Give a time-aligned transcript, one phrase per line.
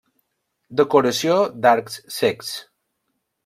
[0.81, 2.53] Decoració d'arcs cecs.